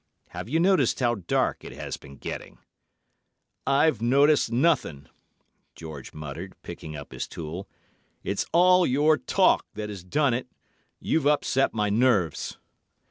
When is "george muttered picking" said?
5.75-6.95